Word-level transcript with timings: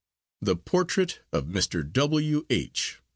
THE 0.41 0.55
PORTRAIT 0.55 1.19
OF 1.31 1.45
MR. 1.45 1.93
W. 1.93 2.45
H. 2.49 3.01